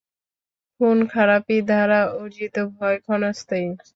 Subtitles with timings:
[0.73, 3.67] খুনখারাপি দ্বারা অর্জিত ভয় ক্ষণস্থায়ী।